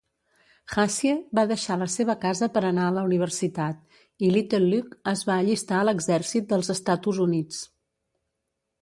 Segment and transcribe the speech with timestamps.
[0.75, 5.25] Hassie va deixar la seva casa per anar a la universitat, i Little Luke es
[5.31, 7.65] va allistar a l'exèrcit dels Estatus Units.